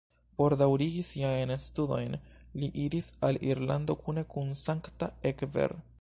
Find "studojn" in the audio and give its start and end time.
1.65-2.17